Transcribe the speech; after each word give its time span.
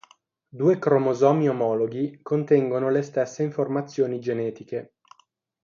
Due 0.49 0.79
cromosomi 0.79 1.47
omologhi 1.47 2.21
contengono 2.23 2.89
le 2.89 3.03
stesse 3.03 3.43
informazioni 3.43 4.19
genetiche. 4.19 4.95